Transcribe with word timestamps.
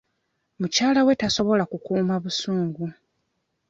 Mukyala 0.59 0.99
we 1.07 1.13
tasobola 1.21 1.63
kukuuma 1.71 2.15
busungu. 2.23 2.85